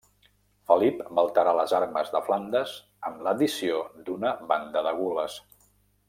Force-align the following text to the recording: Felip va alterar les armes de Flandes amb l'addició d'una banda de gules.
Felip 0.69 1.01
va 1.17 1.23
alterar 1.23 1.51
les 1.59 1.75
armes 1.81 2.09
de 2.15 2.21
Flandes 2.31 2.73
amb 3.09 3.21
l'addició 3.27 3.77
d'una 4.07 4.33
banda 4.53 4.83
de 4.89 4.95
gules. 5.01 5.37